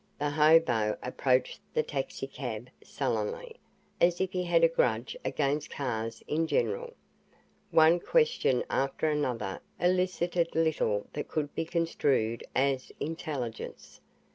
The 0.17 0.31
hobo 0.31 0.97
approached 1.03 1.59
the 1.75 1.83
taxicab 1.83 2.71
sullenly, 2.83 3.57
as 4.01 4.19
if 4.19 4.31
he 4.31 4.45
had 4.45 4.63
a 4.63 4.67
grudge 4.67 5.15
against 5.23 5.69
cars 5.69 6.23
in 6.27 6.47
general. 6.47 6.95
One 7.69 7.99
question 7.99 8.63
after 8.67 9.09
another 9.11 9.59
elicited 9.79 10.55
little 10.55 11.05
that 11.13 11.27
could 11.27 11.53
be 11.53 11.65
construed 11.65 12.43
as 12.55 12.91
intelligence. 12.99 14.01